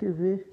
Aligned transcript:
escrever. 0.00 0.50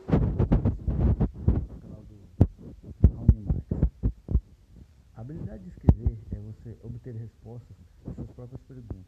A 5.16 5.22
habilidade 5.22 5.64
de 5.64 5.70
escrever 5.70 6.18
é 6.32 6.40
você 6.40 6.78
obter 6.84 7.16
respostas 7.16 7.78
às 8.06 8.16
suas 8.16 8.30
próprias 8.32 8.62
perguntas. 8.64 9.06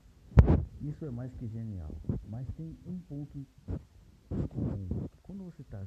Isso 0.82 1.06
é 1.06 1.12
mais 1.12 1.34
que 1.36 1.48
genial, 1.48 1.92
mas 2.30 2.48
tem 2.56 2.78
um 2.86 2.98
ponto 3.00 3.46
comum. 4.48 4.88
Quando 5.24 5.44
você 5.44 5.62
está 5.62 5.86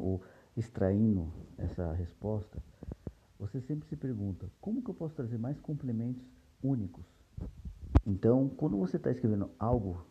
ou 0.00 0.22
extraindo 0.54 1.32
essa 1.56 1.92
resposta, 1.94 2.62
você 3.38 3.60
sempre 3.62 3.88
se 3.88 3.96
pergunta: 3.96 4.50
como 4.60 4.82
que 4.82 4.90
eu 4.90 4.94
posso 4.94 5.14
trazer 5.14 5.38
mais 5.38 5.58
complementos 5.60 6.22
únicos? 6.62 7.19
Então, 8.10 8.48
quando 8.56 8.76
você 8.76 8.96
está 8.96 9.08
escrevendo 9.08 9.48
algo 9.56 10.04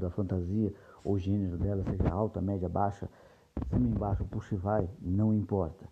da 0.00 0.10
fantasia 0.10 0.74
ou 1.04 1.16
gênero 1.16 1.56
dela, 1.56 1.84
seja 1.84 2.10
alta, 2.10 2.40
média, 2.40 2.68
baixa, 2.68 3.08
cima, 3.70 3.86
embaixo, 3.86 4.24
puxa 4.24 4.56
e 4.56 4.58
vai, 4.58 4.90
não 5.00 5.32
importa. 5.32 5.86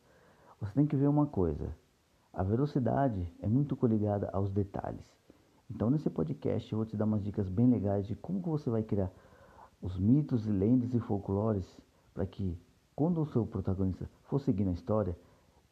Você 0.60 0.72
tem 0.74 0.84
que 0.84 0.96
ver 0.96 1.06
uma 1.06 1.24
coisa: 1.24 1.72
a 2.32 2.42
velocidade 2.42 3.32
é 3.40 3.46
muito 3.46 3.76
coligada 3.76 4.28
aos 4.32 4.50
detalhes. 4.50 5.06
Então, 5.70 5.88
nesse 5.88 6.10
podcast, 6.10 6.72
eu 6.72 6.78
vou 6.78 6.84
te 6.84 6.96
dar 6.96 7.04
umas 7.04 7.22
dicas 7.22 7.48
bem 7.48 7.70
legais 7.70 8.08
de 8.08 8.16
como 8.16 8.42
que 8.42 8.48
você 8.48 8.68
vai 8.68 8.82
criar 8.82 9.12
os 9.80 9.96
mitos 9.96 10.48
e 10.48 10.50
lendas 10.50 10.94
e 10.94 10.98
folclores 10.98 11.64
para 12.12 12.26
que, 12.26 12.58
quando 12.96 13.20
o 13.20 13.26
seu 13.26 13.46
protagonista 13.46 14.10
for 14.24 14.40
seguir 14.40 14.64
na 14.64 14.72
história, 14.72 15.16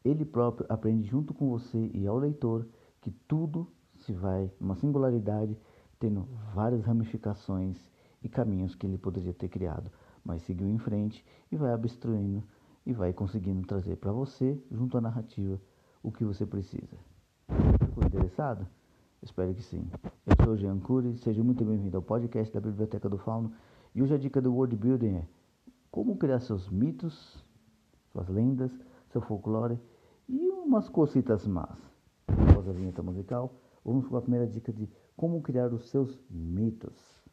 ele 0.05 0.23
próprio 0.23 0.65
aprende 0.69 1.03
junto 1.03 1.33
com 1.33 1.49
você 1.49 1.91
e 1.93 2.07
ao 2.07 2.17
leitor 2.17 2.65
que 3.01 3.11
tudo 3.27 3.67
se 4.05 4.13
vai 4.13 4.51
uma 4.59 4.75
singularidade, 4.75 5.57
tendo 5.99 6.27
várias 6.53 6.83
ramificações 6.83 7.77
e 8.21 8.29
caminhos 8.29 8.75
que 8.75 8.85
ele 8.85 8.97
poderia 8.97 9.33
ter 9.33 9.47
criado, 9.47 9.89
mas 10.23 10.41
seguiu 10.43 10.67
em 10.67 10.77
frente 10.77 11.25
e 11.51 11.55
vai 11.55 11.73
obstruindo 11.73 12.43
e 12.85 12.93
vai 12.93 13.13
conseguindo 13.13 13.65
trazer 13.65 13.95
para 13.97 14.11
você, 14.11 14.61
junto 14.71 14.97
à 14.97 15.01
narrativa, 15.01 15.59
o 16.01 16.11
que 16.11 16.25
você 16.25 16.45
precisa. 16.45 16.97
Ficou 17.79 18.03
interessado? 18.05 18.67
Espero 19.21 19.53
que 19.53 19.63
sim. 19.63 19.89
Eu 20.25 20.45
sou 20.45 20.53
o 20.53 20.57
Jean 20.57 20.79
Cury, 20.79 21.15
seja 21.17 21.41
muito 21.41 21.63
bem-vindo 21.63 21.95
ao 21.95 22.03
podcast 22.03 22.53
da 22.53 22.59
Biblioteca 22.59 23.07
do 23.07 23.17
Fauno 23.17 23.53
e 23.95 24.01
hoje 24.01 24.13
a 24.13 24.17
dica 24.17 24.41
do 24.41 24.53
World 24.53 24.75
Building 24.75 25.15
é 25.15 25.27
como 25.89 26.17
criar 26.17 26.39
seus 26.39 26.69
mitos, 26.69 27.41
suas 28.11 28.27
lendas, 28.27 28.71
seu 29.11 29.21
folclore 29.21 29.79
e 30.27 30.49
umas 30.49 30.89
cositas 30.89 31.47
más. 31.47 31.77
Após 32.27 32.67
a 32.67 32.71
vinheta 32.71 33.03
musical, 33.03 33.53
vamos 33.83 34.07
com 34.07 34.17
a 34.17 34.21
primeira 34.21 34.47
dica 34.47 34.71
de 34.71 34.89
como 35.15 35.41
criar 35.41 35.73
os 35.73 35.89
seus 35.89 36.19
mitos. 36.29 37.23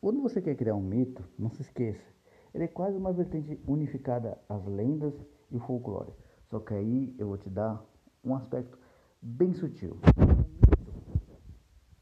Quando 0.00 0.22
você 0.22 0.40
quer 0.40 0.56
criar 0.56 0.74
um 0.74 0.82
mito, 0.82 1.22
não 1.38 1.50
se 1.50 1.62
esqueça, 1.62 2.12
ele 2.54 2.64
é 2.64 2.68
quase 2.68 2.96
uma 2.96 3.12
vertente 3.12 3.60
unificada 3.66 4.38
às 4.48 4.64
lendas 4.66 5.14
e 5.50 5.58
folclore. 5.58 6.12
Só 6.44 6.60
que 6.60 6.74
aí 6.74 7.14
eu 7.18 7.28
vou 7.28 7.38
te 7.38 7.48
dar 7.48 7.84
um 8.22 8.34
aspecto 8.34 8.78
bem 9.20 9.52
sutil. 9.54 9.98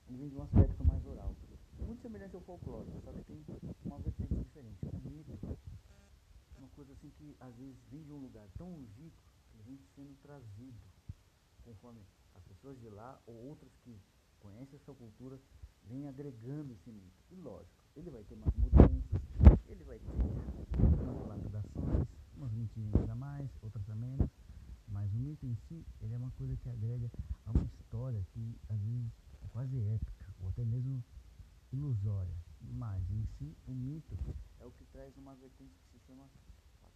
Mito 0.09 0.19
vem 0.19 0.29
de 0.29 0.37
um 0.37 0.43
aspecto 0.43 0.85
mais 0.85 1.07
oral. 1.07 1.35
Muito 1.79 2.03
semelhante 2.03 2.35
ao 2.35 2.43
folclore, 2.43 2.87
só 3.05 3.13
que 3.13 3.23
tem 3.25 3.45
uma 3.85 3.99
vertente 3.99 4.35
diferente. 4.35 4.79
O 4.85 5.11
mito 5.11 5.39
é 5.43 6.59
uma 6.59 6.69
coisa 6.69 6.93
assim 6.93 7.11
que 7.11 7.30
às 7.41 7.57
vezes 7.57 7.77
vem 7.91 8.05
de 8.05 8.13
um 8.13 8.19
lugar 8.19 8.47
tão 8.57 8.71
longínquo 8.71 9.17
que 9.51 9.63
vem 9.63 9.79
sendo 9.95 10.15
trazido 10.23 10.79
conforme 11.65 12.01
as 12.35 12.45
pessoas 12.45 12.79
de 12.79 12.89
lá 12.89 13.21
ou 13.27 13.35
outras 13.35 13.73
que 13.83 13.99
conhecem 14.39 14.77
essa 14.77 14.95
cultura 14.95 15.41
vêm 15.85 16.07
agregando 16.07 16.73
esse 16.73 16.91
mito. 16.91 17.17
E 17.31 17.35
lógico, 17.37 17.85
ele 17.97 18.11
vai 18.11 18.23
ter 18.25 18.35
umas 18.35 18.55
mudanças, 18.55 19.21
ele 19.69 19.85
vai 19.85 19.99
ter 19.99 20.11
umas 21.03 21.29
lapidações, 21.29 22.07
umas 22.37 22.53
mentirinhas 22.53 23.09
a 23.09 23.15
mais, 23.15 23.51
outras 23.63 23.89
a 23.89 23.95
menos, 23.95 24.31
mas 24.89 25.11
o 25.13 25.17
mito 25.17 25.47
em 25.47 25.57
si, 25.69 25.85
ele 26.01 26.15
é 26.15 26.19
uma 26.19 26.31
coisa 26.33 26.57
que 26.57 26.69
agrega 26.69 27.11
a 27.47 27.51
uma 27.51 27.65
história 27.65 28.25
que 28.33 28.57
às 28.69 28.81
vezes 28.81 29.13
é 29.43 29.49
quase 29.49 29.81
épica, 29.81 30.35
ou 30.41 30.49
até 30.49 30.65
mesmo 30.65 31.03
ilusória. 31.73 32.35
Mas 32.61 33.03
em 33.11 33.25
si, 33.39 33.57
o 33.67 33.73
mito 33.73 34.17
é 34.59 34.67
o 34.67 34.71
que 34.73 34.85
traz 34.87 35.17
uma 35.17 35.35
vertente 35.35 35.75
que 35.79 35.99
se 35.99 36.07
chama 36.07 36.29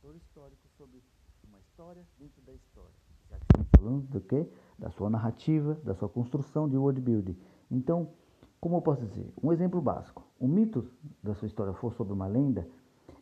fator 0.04 0.16
histórico 0.16 0.68
sobre 0.76 1.02
uma 1.48 1.58
história 1.58 2.02
dentro 2.18 2.42
da 2.42 2.52
história. 2.52 2.94
Já 3.30 3.38
estamos 3.38 3.68
falando 3.74 4.06
do 4.08 4.20
quê? 4.20 4.46
Da 4.78 4.90
sua 4.90 5.08
narrativa, 5.08 5.80
da 5.82 5.94
sua 5.94 6.10
construção 6.10 6.68
de 6.68 6.76
world 6.76 7.00
building. 7.00 7.36
Então, 7.70 8.10
como 8.60 8.76
eu 8.76 8.82
posso 8.82 9.06
dizer? 9.06 9.32
Um 9.42 9.50
exemplo 9.50 9.80
básico. 9.80 10.22
O 10.38 10.46
mito 10.46 10.90
da 11.22 11.34
sua 11.34 11.46
história 11.46 11.72
for 11.72 11.94
sobre 11.94 12.12
uma 12.12 12.26
lenda, 12.26 12.68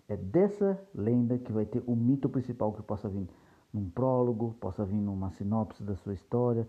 é 0.08 0.16
dessa 0.16 0.80
lenda 0.92 1.38
que 1.38 1.52
vai 1.52 1.64
ter 1.64 1.82
o 1.86 1.94
mito 1.94 2.28
principal 2.28 2.72
que 2.72 2.82
possa 2.82 3.08
vir 3.08 3.28
num 3.72 3.88
prólogo, 3.88 4.56
possa 4.60 4.84
vir 4.84 5.00
numa 5.00 5.30
sinopse 5.30 5.84
da 5.84 5.94
sua 5.96 6.14
história, 6.14 6.68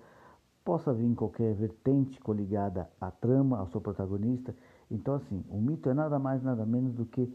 possa 0.64 0.94
vir 0.94 1.06
em 1.06 1.16
qualquer 1.16 1.56
vertente 1.56 2.20
coligada 2.22 2.90
à 3.02 3.10
trama, 3.10 3.58
ao 3.58 3.68
seu 3.68 3.82
protagonista. 3.82 4.56
Então, 4.92 5.16
assim, 5.16 5.44
o 5.50 5.60
mito 5.60 5.90
é 5.90 5.94
nada 5.94 6.20
mais, 6.20 6.44
nada 6.44 6.66
menos 6.66 6.94
do 6.94 7.06
que 7.06 7.34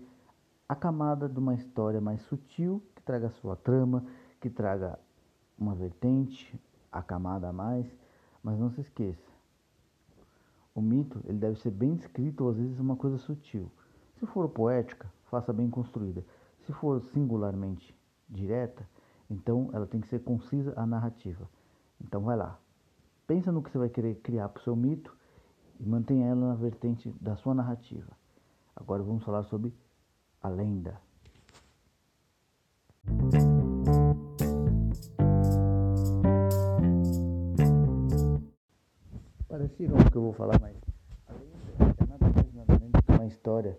a 0.68 0.74
camada 0.74 1.28
de 1.28 1.38
uma 1.38 1.54
história 1.54 2.00
mais 2.00 2.20
sutil, 2.22 2.82
que 2.94 3.02
traga 3.02 3.30
sua 3.30 3.56
trama, 3.56 4.04
que 4.40 4.50
traga 4.50 4.98
uma 5.58 5.74
vertente, 5.74 6.60
a 6.92 7.02
camada 7.02 7.48
a 7.48 7.52
mais, 7.52 7.86
mas 8.42 8.58
não 8.58 8.70
se 8.70 8.80
esqueça, 8.80 9.28
o 10.78 10.80
mito 10.80 11.20
ele 11.24 11.38
deve 11.38 11.58
ser 11.58 11.72
bem 11.72 11.94
escrito 11.94 12.44
ou 12.44 12.50
às 12.50 12.56
vezes 12.56 12.78
uma 12.78 12.94
coisa 12.94 13.18
sutil. 13.18 13.68
Se 14.14 14.24
for 14.26 14.48
poética, 14.48 15.12
faça 15.24 15.52
bem 15.52 15.68
construída. 15.68 16.24
Se 16.60 16.72
for 16.72 17.02
singularmente 17.02 17.92
direta, 18.28 18.88
então 19.28 19.70
ela 19.72 19.88
tem 19.88 20.00
que 20.00 20.06
ser 20.06 20.20
concisa 20.20 20.72
a 20.76 20.86
narrativa. 20.86 21.50
Então 22.00 22.20
vai 22.20 22.36
lá. 22.36 22.60
Pensa 23.26 23.50
no 23.50 23.60
que 23.60 23.72
você 23.72 23.78
vai 23.78 23.88
querer 23.88 24.20
criar 24.20 24.48
para 24.50 24.60
o 24.60 24.62
seu 24.62 24.76
mito 24.76 25.16
e 25.80 25.84
mantenha 25.84 26.28
ela 26.28 26.50
na 26.50 26.54
vertente 26.54 27.10
da 27.20 27.34
sua 27.34 27.56
narrativa. 27.56 28.12
Agora 28.76 29.02
vamos 29.02 29.24
falar 29.24 29.42
sobre 29.42 29.74
a 30.42 30.48
lenda. 30.48 31.00
Parece 39.48 39.82
irônico 39.82 40.10
que 40.10 40.16
eu 40.16 40.22
vou 40.22 40.32
falar, 40.32 40.60
mas 40.60 40.76
a 41.26 41.32
lenda 41.32 42.02
é 42.02 42.06
nada 42.06 42.30
mais 42.32 42.54
nada 42.54 42.78
menos 42.78 43.00
que 43.04 43.12
uma 43.12 43.26
história 43.26 43.78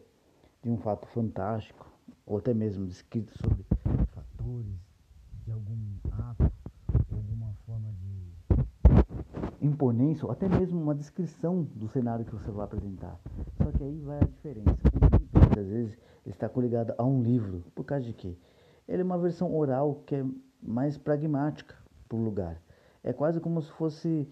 de 0.61 0.69
um 0.69 0.77
fato 0.77 1.07
fantástico, 1.07 1.87
ou 2.25 2.37
até 2.37 2.53
mesmo 2.53 2.85
descrito 2.85 3.31
sobre 3.37 3.63
fatores 4.13 4.75
de 5.45 5.51
algum 5.51 5.77
ato, 6.11 6.51
alguma 7.11 7.53
forma 7.65 7.93
de 7.93 9.65
imponência, 9.65 10.25
ou 10.25 10.31
até 10.31 10.49
mesmo 10.49 10.81
uma 10.81 10.95
descrição 10.95 11.63
do 11.63 11.87
cenário 11.87 12.25
que 12.25 12.35
você 12.35 12.51
vai 12.51 12.65
apresentar. 12.65 13.17
Só 13.57 13.71
que 13.71 13.83
aí 13.83 13.99
vai 14.01 14.19
a 14.19 14.25
diferença. 14.25 15.08
Muitas 15.59 15.67
vezes, 15.67 15.97
está 16.25 16.47
coligado 16.47 16.93
a 16.97 17.03
um 17.03 17.21
livro. 17.21 17.65
Por 17.75 17.83
causa 17.83 18.05
de 18.05 18.13
quê? 18.13 18.37
Ele 18.87 19.01
é 19.01 19.05
uma 19.05 19.17
versão 19.17 19.53
oral 19.53 20.03
que 20.05 20.15
é 20.15 20.25
mais 20.63 20.97
pragmática 20.97 21.75
para 22.07 22.17
o 22.17 22.23
lugar. 22.23 22.61
É 23.03 23.11
quase 23.11 23.41
como 23.41 23.61
se 23.61 23.69
fosse 23.71 24.27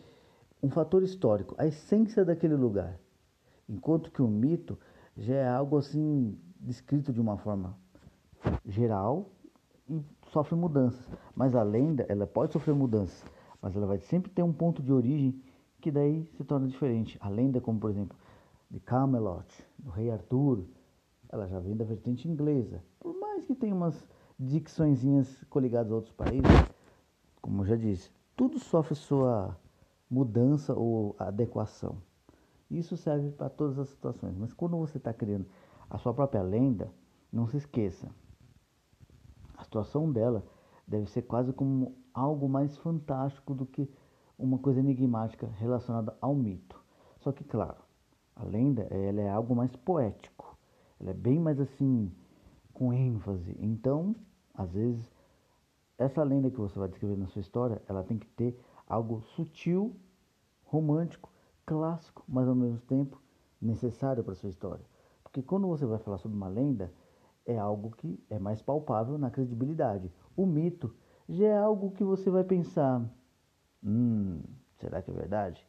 um 0.63 0.69
fator 0.69 1.03
histórico, 1.03 1.53
a 1.57 1.65
essência 1.67 2.23
daquele 2.23 2.55
lugar. 2.55 2.97
Enquanto 3.67 4.09
que 4.09 4.21
o 4.21 4.27
mito 4.27 4.79
já 5.17 5.35
é 5.35 5.47
algo 5.47 5.77
assim 5.77 6.39
descrito 6.61 7.11
de 7.11 7.19
uma 7.19 7.37
forma 7.37 7.77
geral 8.65 9.29
e 9.89 10.01
sofre 10.31 10.55
mudanças. 10.55 11.05
Mas 11.35 11.55
a 11.55 11.63
lenda, 11.63 12.05
ela 12.07 12.25
pode 12.25 12.53
sofrer 12.53 12.73
mudanças, 12.73 13.21
mas 13.61 13.75
ela 13.75 13.85
vai 13.85 13.99
sempre 13.99 14.31
ter 14.31 14.43
um 14.43 14.53
ponto 14.53 14.81
de 14.81 14.93
origem 14.93 15.41
que 15.81 15.91
daí 15.91 16.25
se 16.37 16.43
torna 16.45 16.67
diferente. 16.67 17.17
A 17.19 17.27
lenda, 17.27 17.59
como 17.59 17.79
por 17.79 17.91
exemplo, 17.91 18.17
de 18.71 18.79
Camelot, 18.79 19.45
do 19.77 19.89
rei 19.89 20.09
Arthur, 20.09 20.65
ela 21.29 21.47
já 21.47 21.59
vem 21.59 21.75
da 21.75 21.85
vertente 21.85 22.27
inglesa. 22.27 22.83
Por 22.99 23.13
mais 23.19 23.45
que 23.45 23.55
tenha 23.55 23.75
umas 23.75 24.07
dicçõezinhas 24.39 25.43
coligadas 25.49 25.91
a 25.91 25.95
outros 25.95 26.13
países, 26.13 26.45
como 27.41 27.61
eu 27.61 27.65
já 27.65 27.75
disse, 27.75 28.11
tudo 28.35 28.59
sofre 28.59 28.95
sua 28.95 29.57
mudança 30.09 30.73
ou 30.73 31.15
adequação. 31.19 31.97
Isso 32.69 32.97
serve 32.97 33.31
para 33.31 33.49
todas 33.49 33.79
as 33.79 33.89
situações. 33.89 34.35
Mas 34.37 34.53
quando 34.53 34.77
você 34.77 34.97
está 34.97 35.13
criando 35.13 35.45
a 35.89 35.97
sua 35.97 36.13
própria 36.13 36.41
lenda, 36.41 36.91
não 37.31 37.47
se 37.47 37.57
esqueça. 37.57 38.09
A 39.57 39.63
situação 39.63 40.11
dela 40.11 40.45
deve 40.87 41.09
ser 41.09 41.23
quase 41.23 41.51
como 41.51 41.95
algo 42.13 42.47
mais 42.47 42.77
fantástico 42.77 43.53
do 43.53 43.65
que 43.65 43.89
uma 44.37 44.57
coisa 44.57 44.79
enigmática 44.79 45.47
relacionada 45.57 46.15
ao 46.21 46.35
mito. 46.35 46.79
Só 47.19 47.31
que, 47.31 47.43
claro, 47.43 47.77
a 48.35 48.43
lenda 48.43 48.83
ela 48.83 49.21
é 49.21 49.29
algo 49.29 49.55
mais 49.55 49.75
poético. 49.75 50.46
Ela 50.99 51.11
é 51.11 51.13
bem 51.13 51.39
mais 51.39 51.59
assim, 51.59 52.11
com 52.73 52.93
ênfase. 52.93 53.55
Então, 53.59 54.15
às 54.53 54.71
vezes, 54.73 55.11
essa 55.97 56.23
lenda 56.23 56.49
que 56.49 56.59
você 56.59 56.77
vai 56.77 56.87
descrever 56.87 57.17
na 57.17 57.27
sua 57.27 57.41
história, 57.41 57.81
ela 57.87 58.03
tem 58.03 58.17
que 58.17 58.27
ter 58.27 58.59
algo 58.87 59.21
sutil, 59.35 59.95
romântico, 60.65 61.31
clássico, 61.65 62.23
mas 62.27 62.47
ao 62.47 62.55
mesmo 62.55 62.79
tempo 62.81 63.21
necessário 63.61 64.23
para 64.23 64.35
sua 64.35 64.49
história. 64.49 64.85
Porque 65.23 65.41
quando 65.41 65.67
você 65.67 65.85
vai 65.85 65.99
falar 65.99 66.17
sobre 66.17 66.37
uma 66.37 66.47
lenda, 66.47 66.91
é 67.45 67.57
algo 67.57 67.91
que 67.91 68.23
é 68.29 68.37
mais 68.37 68.61
palpável 68.61 69.17
na 69.17 69.31
credibilidade. 69.31 70.11
O 70.35 70.45
mito 70.45 70.95
já 71.27 71.47
é 71.47 71.57
algo 71.57 71.91
que 71.91 72.03
você 72.03 72.29
vai 72.29 72.43
pensar: 72.43 73.03
hum, 73.83 74.41
será 74.79 75.01
que 75.01 75.11
é 75.11 75.13
verdade? 75.13 75.65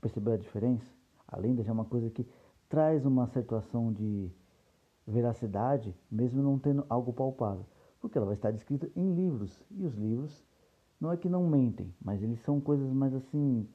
Percebeu 0.00 0.34
a 0.34 0.36
diferença? 0.38 0.86
A 1.26 1.38
lenda 1.38 1.62
já 1.62 1.70
é 1.70 1.72
uma 1.72 1.84
coisa 1.84 2.10
que 2.10 2.26
traz 2.68 3.04
uma 3.04 3.26
situação 3.26 3.92
de 3.92 4.30
veracidade, 5.10 5.94
mesmo 6.10 6.42
não 6.42 6.58
tendo 6.58 6.84
algo 6.88 7.12
palpável, 7.12 7.66
porque 8.00 8.16
ela 8.16 8.26
vai 8.26 8.36
estar 8.36 8.50
descrita 8.50 8.90
em 8.96 9.14
livros, 9.14 9.62
e 9.70 9.84
os 9.84 9.94
livros 9.94 10.44
não 11.00 11.12
é 11.12 11.16
que 11.16 11.28
não 11.28 11.48
mentem, 11.48 11.92
mas 12.00 12.22
eles 12.22 12.40
são 12.40 12.60
coisas 12.60 12.92
mais 12.92 13.14
assim, 13.14 13.66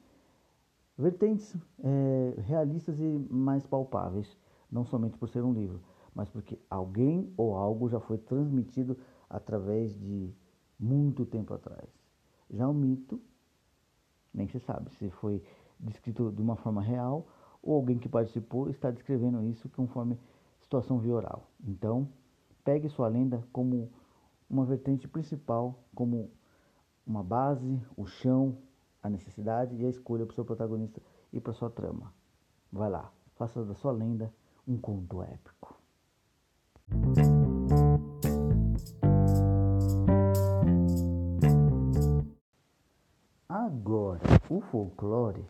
vertentes 0.98 1.56
é, 1.84 2.36
realistas 2.42 3.00
e 3.00 3.28
mais 3.30 3.66
palpáveis, 3.66 4.38
não 4.72 4.86
somente 4.86 5.18
por 5.18 5.30
ser 5.30 5.44
um 5.44 5.54
livro, 5.54 5.82
mas 6.14 6.30
porque 6.30 6.58
alguém 6.70 7.32
ou 7.36 7.56
algo 7.56 7.90
já 7.90 8.00
foi 8.00 8.18
transmitido 8.18 8.98
através 9.30 9.98
de 10.00 10.34
muito 10.80 11.26
tempo 11.26 11.54
atrás. 11.54 11.90
Já 12.50 12.68
o 12.68 12.74
mito, 12.74 13.20
nem 14.34 14.48
se 14.48 14.60
sabe 14.60 14.92
se 14.92 15.10
foi 15.10 15.42
descrito 15.80 16.32
de 16.32 16.42
uma 16.42 16.56
forma 16.56 16.82
real 16.82 17.28
ou 17.62 17.76
alguém 17.76 17.98
que 17.98 18.08
participou 18.08 18.70
está 18.70 18.92
descrevendo 18.92 19.42
isso 19.44 19.68
conforme 19.70 20.18
situação 20.66 21.00
via 21.00 21.14
oral. 21.14 21.48
Então, 21.64 22.10
pegue 22.64 22.90
sua 22.90 23.08
lenda 23.08 23.44
como 23.54 23.92
uma 24.50 24.66
vertente 24.66 25.08
principal, 25.08 25.80
como 25.94 26.32
uma 27.06 27.24
base, 27.24 27.80
o 27.96 28.06
chão, 28.08 28.58
a 29.02 29.10
necessidade 29.10 29.76
e 29.76 29.86
a 29.86 29.90
escolha 29.90 30.26
para 30.26 30.32
o 30.32 30.36
seu 30.36 30.44
protagonista 30.44 31.00
e 31.32 31.40
para 31.40 31.54
sua 31.54 31.70
trama. 31.70 32.12
Vai 32.72 32.90
lá, 32.90 33.12
faça 33.36 33.64
da 33.64 33.76
sua 33.76 33.92
lenda 33.92 34.34
um 34.68 34.78
conto 34.78 35.22
épico. 35.22 35.76
Agora, 43.48 44.22
o 44.50 44.62
folclore 44.62 45.46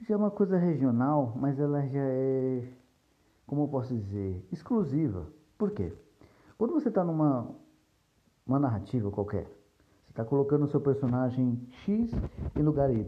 já 0.00 0.14
é 0.14 0.16
uma 0.16 0.30
coisa 0.30 0.56
regional, 0.56 1.32
mas 1.36 1.58
ela 1.58 1.84
já 1.88 2.00
é, 2.00 2.72
como 3.46 3.62
eu 3.64 3.68
posso 3.68 3.94
dizer, 3.94 4.46
exclusiva. 4.50 5.26
Por 5.56 5.70
quê? 5.70 5.92
Quando 6.58 6.72
você 6.72 6.88
está 6.88 7.04
numa 7.04 7.48
uma 8.46 8.58
narrativa 8.58 9.10
qualquer, 9.10 9.50
Está 10.16 10.24
colocando 10.24 10.64
o 10.64 10.68
seu 10.68 10.80
personagem 10.80 11.60
X 11.84 12.10
em 12.58 12.62
lugar 12.62 12.90
Y. 12.90 13.06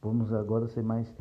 Vamos 0.00 0.32
agora 0.32 0.68
ser 0.68 0.84
mais 0.84 1.12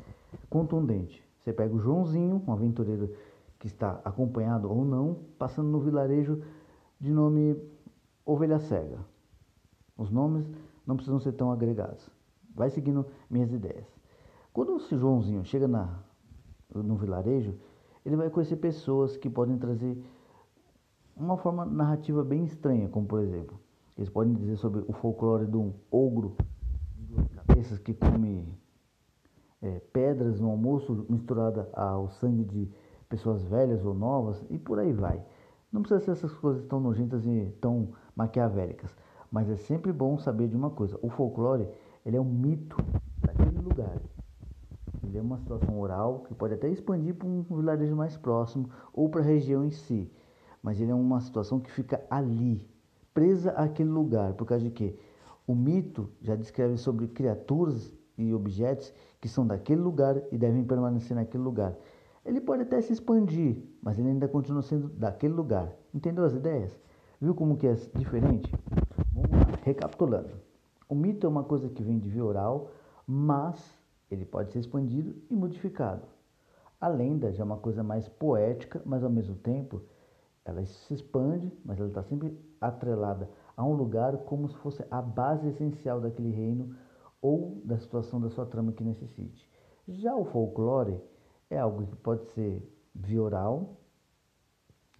contundente. 0.47 1.27
Você 1.39 1.51
pega 1.51 1.73
o 1.73 1.79
Joãozinho, 1.79 2.43
um 2.47 2.53
aventureiro 2.53 3.15
que 3.57 3.65
está 3.65 3.99
acompanhado 4.05 4.69
ou 4.69 4.85
não, 4.85 5.17
passando 5.39 5.69
no 5.69 5.79
vilarejo 5.79 6.43
de 6.99 7.11
nome 7.11 7.59
Ovelha 8.23 8.59
Cega. 8.59 8.99
Os 9.97 10.11
nomes 10.11 10.47
não 10.85 10.95
precisam 10.95 11.19
ser 11.19 11.31
tão 11.31 11.51
agregados. 11.51 12.07
Vai 12.53 12.69
seguindo 12.69 13.03
minhas 13.27 13.51
ideias. 13.51 13.87
Quando 14.53 14.77
esse 14.77 14.95
Joãozinho 14.95 15.43
chega 15.43 15.67
na, 15.67 15.97
no 16.71 16.95
vilarejo, 16.95 17.55
ele 18.05 18.15
vai 18.15 18.29
conhecer 18.29 18.57
pessoas 18.57 19.17
que 19.17 19.29
podem 19.29 19.57
trazer 19.57 19.97
uma 21.15 21.37
forma 21.37 21.65
narrativa 21.65 22.23
bem 22.23 22.43
estranha, 22.43 22.89
como 22.89 23.07
por 23.07 23.21
exemplo, 23.21 23.59
eles 23.97 24.09
podem 24.09 24.33
dizer 24.33 24.57
sobre 24.57 24.83
o 24.87 24.93
folclore 24.93 25.45
de 25.45 25.55
um 25.55 25.73
ogro 25.91 26.35
de 26.95 27.03
duas 27.05 27.27
cabeças 27.27 27.77
que 27.79 27.93
come 27.93 28.47
é, 29.61 29.79
pedras 29.91 30.39
no 30.39 30.49
almoço 30.49 31.05
misturada 31.09 31.69
ao 31.73 32.09
sangue 32.09 32.43
de 32.43 32.69
pessoas 33.07 33.43
velhas 33.43 33.85
ou 33.85 33.93
novas 33.93 34.43
e 34.49 34.57
por 34.57 34.79
aí 34.79 34.91
vai. 34.91 35.23
Não 35.71 35.81
precisa 35.81 36.01
ser 36.01 36.11
essas 36.11 36.33
coisas 36.33 36.65
tão 36.65 36.79
nojentas 36.79 37.25
e 37.25 37.53
tão 37.61 37.89
maquiavélicas, 38.15 38.95
mas 39.31 39.49
é 39.49 39.55
sempre 39.55 39.91
bom 39.91 40.17
saber 40.17 40.47
de 40.47 40.55
uma 40.55 40.69
coisa: 40.69 40.99
o 41.01 41.09
folclore 41.09 41.67
ele 42.05 42.17
é 42.17 42.21
um 42.21 42.25
mito 42.25 42.77
daquele 43.21 43.59
lugar. 43.59 44.01
É 45.15 45.21
uma 45.21 45.37
situação 45.37 45.79
oral 45.79 46.23
que 46.27 46.33
pode 46.33 46.55
até 46.55 46.67
expandir 46.69 47.13
para 47.13 47.27
um 47.27 47.43
vilarejo 47.43 47.95
mais 47.95 48.17
próximo 48.17 48.69
ou 48.91 49.09
para 49.09 49.21
a 49.21 49.25
região 49.25 49.63
em 49.63 49.69
si, 49.69 50.11
mas 50.61 50.81
ele 50.81 50.91
é 50.91 50.95
uma 50.95 51.19
situação 51.19 51.59
que 51.59 51.71
fica 51.71 52.03
ali, 52.09 52.67
presa 53.13 53.51
àquele 53.51 53.89
lugar, 53.89 54.33
por 54.33 54.45
causa 54.45 54.63
de 54.63 54.71
que 54.71 54.97
o 55.45 55.53
mito 55.53 56.09
já 56.21 56.35
descreve 56.35 56.77
sobre 56.77 57.07
criaturas 57.07 57.93
e 58.17 58.33
objetos 58.33 58.93
que 59.21 59.27
são 59.27 59.45
daquele 59.45 59.81
lugar 59.81 60.21
e 60.31 60.37
devem 60.37 60.63
permanecer 60.63 61.15
naquele 61.15 61.43
lugar. 61.43 61.75
Ele 62.25 62.39
pode 62.39 62.63
até 62.63 62.81
se 62.81 62.93
expandir, 62.93 63.57
mas 63.81 63.99
ele 63.99 64.09
ainda 64.09 64.27
continua 64.27 64.61
sendo 64.61 64.87
daquele 64.87 65.33
lugar. 65.33 65.75
Entendeu 65.93 66.23
as 66.23 66.33
ideias? 66.33 66.79
Viu 67.19 67.35
como 67.35 67.57
que 67.57 67.67
é 67.67 67.73
diferente? 67.95 68.51
Vamos 69.13 69.31
lá, 69.31 69.59
recapitulando. 69.63 70.31
O 70.87 70.95
mito 70.95 71.27
é 71.27 71.29
uma 71.29 71.43
coisa 71.43 71.69
que 71.69 71.83
vem 71.83 71.99
de 71.99 72.09
via 72.09 72.23
oral, 72.23 72.71
mas 73.05 73.82
ele 74.09 74.25
pode 74.25 74.51
ser 74.51 74.59
expandido 74.59 75.15
e 75.29 75.35
modificado. 75.35 76.07
A 76.79 76.87
lenda 76.87 77.31
já 77.31 77.43
é 77.43 77.45
uma 77.45 77.57
coisa 77.57 77.83
mais 77.83 78.07
poética, 78.07 78.81
mas 78.85 79.03
ao 79.03 79.09
mesmo 79.09 79.35
tempo 79.35 79.81
ela 80.45 80.63
se 80.65 80.93
expande, 80.93 81.51
mas 81.63 81.79
ela 81.79 81.87
está 81.87 82.03
sempre 82.03 82.37
atrelada 82.59 83.29
a 83.55 83.63
um 83.63 83.73
lugar 83.73 84.17
como 84.19 84.49
se 84.49 84.55
fosse 84.57 84.83
a 84.91 85.01
base 85.01 85.47
essencial 85.47 86.01
daquele 86.01 86.31
reino 86.31 86.75
ou 87.21 87.61
da 87.63 87.77
situação 87.77 88.19
da 88.19 88.29
sua 88.29 88.45
trama 88.45 88.73
que 88.73 88.83
necessite. 88.83 89.49
Já 89.87 90.15
o 90.15 90.25
folclore 90.25 90.99
é 91.49 91.57
algo 91.57 91.85
que 91.85 91.95
pode 91.95 92.25
ser 92.31 92.61
via 92.93 93.21
oral, 93.21 93.77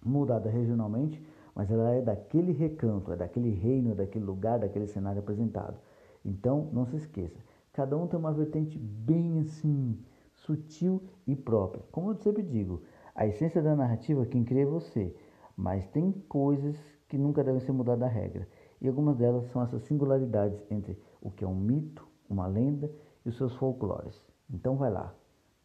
mudada 0.02 0.48
regionalmente, 0.48 1.24
mas 1.54 1.70
ela 1.70 1.94
é 1.94 2.02
daquele 2.02 2.52
recanto, 2.52 3.12
é 3.12 3.16
daquele 3.16 3.50
reino, 3.50 3.92
é 3.92 3.94
daquele 3.94 4.24
lugar, 4.24 4.58
daquele 4.58 4.86
cenário 4.86 5.20
apresentado. 5.20 5.78
Então, 6.24 6.70
não 6.72 6.86
se 6.86 6.96
esqueça, 6.96 7.38
cada 7.74 7.96
um 7.96 8.06
tem 8.06 8.18
uma 8.18 8.32
vertente 8.32 8.78
bem 8.78 9.40
assim, 9.40 9.98
sutil 10.32 11.02
e 11.26 11.34
própria. 11.34 11.82
Como 11.90 12.10
eu 12.10 12.14
sempre 12.14 12.42
digo, 12.42 12.82
a 13.14 13.26
essência 13.26 13.60
da 13.60 13.74
narrativa 13.76 14.24
quem 14.24 14.44
cria 14.44 14.62
é 14.62 14.66
você. 14.66 15.14
Mas 15.56 15.86
tem 15.88 16.12
coisas 16.28 16.76
que 17.08 17.18
nunca 17.18 17.44
devem 17.44 17.60
ser 17.60 17.72
mudadas 17.72 18.00
da 18.00 18.08
regra. 18.08 18.48
E 18.80 18.88
algumas 18.88 19.16
delas 19.16 19.46
são 19.50 19.62
essas 19.62 19.82
singularidades 19.82 20.64
entre 20.70 20.98
o 21.20 21.30
que 21.30 21.44
é 21.44 21.46
um 21.46 21.54
mito, 21.54 22.06
uma 22.28 22.46
lenda 22.46 22.90
e 23.24 23.28
os 23.28 23.36
seus 23.36 23.54
folclores. 23.56 24.20
Então 24.48 24.76
vai 24.76 24.90
lá. 24.90 25.14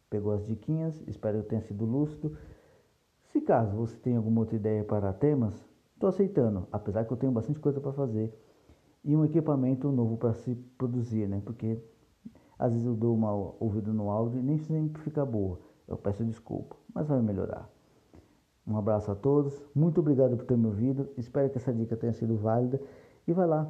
Pegou 0.08 0.32
as 0.32 0.44
diquinhas, 0.44 1.00
espero 1.06 1.42
que 1.42 1.50
tenha 1.50 1.62
sido 1.62 1.84
lúcido. 1.84 2.36
Se 3.32 3.40
caso 3.40 3.76
você 3.76 3.96
tenha 3.96 4.16
alguma 4.16 4.40
outra 4.40 4.56
ideia 4.56 4.82
para 4.82 5.12
temas, 5.12 5.54
estou 5.94 6.08
aceitando, 6.08 6.66
apesar 6.72 7.04
que 7.04 7.12
eu 7.12 7.16
tenho 7.16 7.32
bastante 7.32 7.60
coisa 7.60 7.80
para 7.80 7.92
fazer 7.92 8.34
e 9.04 9.16
um 9.16 9.24
equipamento 9.24 9.90
novo 9.90 10.16
para 10.16 10.34
se 10.34 10.54
produzir, 10.76 11.28
né? 11.28 11.40
Porque 11.44 11.78
às 12.60 12.72
vezes 12.72 12.86
eu 12.86 12.94
dou 12.94 13.14
uma 13.14 13.32
ouvida 13.58 13.90
no 13.90 14.10
áudio 14.10 14.38
e 14.38 14.42
nem 14.42 14.58
sempre 14.58 15.02
fica 15.02 15.24
boa. 15.24 15.58
Eu 15.88 15.96
peço 15.96 16.22
desculpa, 16.22 16.76
mas 16.94 17.08
vai 17.08 17.22
melhorar. 17.22 17.66
Um 18.66 18.76
abraço 18.76 19.10
a 19.10 19.14
todos, 19.14 19.58
muito 19.74 20.00
obrigado 20.00 20.36
por 20.36 20.44
ter 20.44 20.58
me 20.58 20.66
ouvido, 20.66 21.08
espero 21.16 21.48
que 21.48 21.56
essa 21.56 21.72
dica 21.72 21.96
tenha 21.96 22.12
sido 22.12 22.36
válida 22.36 22.78
e 23.26 23.32
vai 23.32 23.46
lá, 23.46 23.66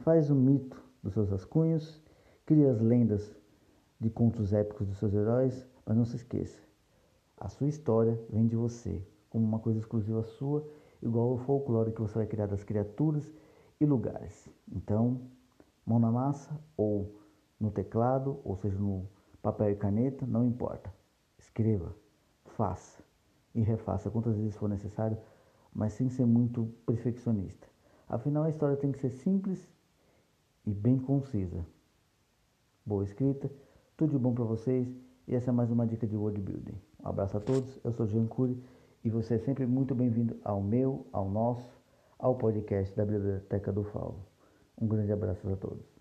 faz 0.00 0.30
o 0.30 0.34
mito 0.34 0.82
dos 1.00 1.14
seus 1.14 1.30
rascunhos, 1.30 2.02
cria 2.44 2.72
as 2.72 2.80
lendas 2.80 3.32
de 4.00 4.10
contos 4.10 4.52
épicos 4.52 4.88
dos 4.88 4.98
seus 4.98 5.14
heróis, 5.14 5.64
mas 5.86 5.96
não 5.96 6.04
se 6.04 6.16
esqueça, 6.16 6.60
a 7.38 7.48
sua 7.48 7.68
história 7.68 8.20
vem 8.28 8.48
de 8.48 8.56
você, 8.56 9.00
como 9.30 9.46
uma 9.46 9.60
coisa 9.60 9.78
exclusiva 9.78 10.24
sua, 10.24 10.68
igual 11.00 11.30
ao 11.30 11.38
folclore 11.38 11.92
que 11.92 12.00
você 12.00 12.14
vai 12.14 12.26
criar 12.26 12.46
das 12.46 12.64
criaturas 12.64 13.32
e 13.80 13.86
lugares. 13.86 14.50
Então, 14.70 15.20
mão 15.86 16.00
na 16.00 16.10
massa 16.10 16.60
ou 16.76 17.14
no 17.60 17.70
teclado, 17.70 18.40
ou 18.44 18.56
seja, 18.56 18.78
no 18.78 19.06
papel 19.42 19.70
e 19.70 19.76
caneta, 19.76 20.26
não 20.26 20.44
importa. 20.44 20.92
Escreva, 21.38 21.94
faça 22.44 23.02
e 23.54 23.62
refaça 23.62 24.10
quantas 24.10 24.36
vezes 24.36 24.56
for 24.56 24.68
necessário, 24.68 25.18
mas 25.72 25.92
sem 25.92 26.08
ser 26.08 26.26
muito 26.26 26.66
perfeccionista. 26.86 27.66
Afinal, 28.08 28.44
a 28.44 28.50
história 28.50 28.76
tem 28.76 28.92
que 28.92 28.98
ser 28.98 29.10
simples 29.10 29.68
e 30.64 30.72
bem 30.72 30.98
concisa. 30.98 31.64
Boa 32.84 33.04
escrita, 33.04 33.50
tudo 33.96 34.12
de 34.12 34.18
bom 34.18 34.34
para 34.34 34.44
vocês 34.44 34.88
e 35.26 35.34
essa 35.34 35.50
é 35.50 35.52
mais 35.52 35.70
uma 35.70 35.86
dica 35.86 36.06
de 36.06 36.16
word 36.16 36.40
building. 36.40 36.80
Um 37.04 37.08
abraço 37.08 37.36
a 37.36 37.40
todos, 37.40 37.78
eu 37.84 37.92
sou 37.92 38.06
Jean 38.06 38.26
Cury 38.26 38.62
e 39.04 39.10
você 39.10 39.34
é 39.34 39.38
sempre 39.38 39.66
muito 39.66 39.94
bem-vindo 39.94 40.36
ao 40.42 40.62
meu, 40.62 41.06
ao 41.12 41.28
nosso, 41.28 41.68
ao 42.18 42.34
podcast 42.36 42.94
da 42.96 43.04
Biblioteca 43.04 43.72
do 43.72 43.84
Fauno. 43.84 44.24
Um 44.80 44.86
grande 44.86 45.12
abraço 45.12 45.48
a 45.48 45.56
todos. 45.56 45.97